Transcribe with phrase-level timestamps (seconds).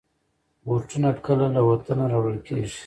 [0.65, 2.79] بوټونه کله له وطنه راوړل کېږي.